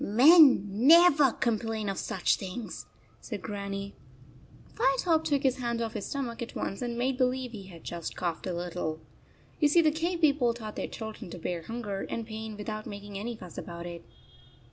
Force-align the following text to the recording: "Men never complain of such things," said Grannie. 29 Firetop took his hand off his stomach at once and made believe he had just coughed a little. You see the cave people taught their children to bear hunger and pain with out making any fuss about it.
"Men 0.03 0.65
never 0.67 1.31
complain 1.31 1.87
of 1.87 1.99
such 1.99 2.37
things," 2.37 2.87
said 3.19 3.43
Grannie. 3.43 3.93
29 4.75 4.97
Firetop 4.97 5.23
took 5.23 5.43
his 5.43 5.57
hand 5.57 5.79
off 5.79 5.93
his 5.93 6.07
stomach 6.07 6.41
at 6.41 6.55
once 6.55 6.81
and 6.81 6.97
made 6.97 7.19
believe 7.19 7.51
he 7.51 7.67
had 7.67 7.83
just 7.83 8.15
coughed 8.15 8.47
a 8.47 8.53
little. 8.55 8.99
You 9.59 9.67
see 9.67 9.81
the 9.83 9.91
cave 9.91 10.19
people 10.21 10.55
taught 10.55 10.75
their 10.75 10.87
children 10.87 11.29
to 11.29 11.37
bear 11.37 11.61
hunger 11.61 12.07
and 12.09 12.25
pain 12.25 12.57
with 12.57 12.67
out 12.67 12.87
making 12.87 13.19
any 13.19 13.35
fuss 13.35 13.59
about 13.59 13.85
it. 13.85 14.03